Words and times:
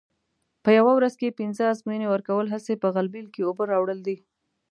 په 0.63 0.69
یوه 0.77 0.91
ورځ 0.95 1.13
کې 1.19 1.37
پینځه 1.39 1.63
ازموینې 1.73 2.07
ورکول 2.09 2.47
هسې 2.53 2.73
په 2.81 2.87
غلبېل 2.95 3.27
کې 3.33 3.45
اوبه 3.47 3.63
راوړل 3.71 3.99
دي. 4.07 4.17